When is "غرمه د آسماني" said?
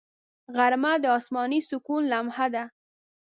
0.55-1.59